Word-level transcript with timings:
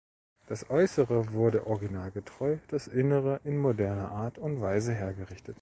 Das 0.47 0.67
Äußere 0.71 1.31
wurde 1.31 1.67
originalgetreu, 1.67 2.57
das 2.69 2.87
Innere 2.87 3.39
in 3.43 3.59
moderner 3.59 4.09
Art 4.09 4.39
und 4.39 4.59
Weise 4.59 4.95
hergerichtet. 4.95 5.49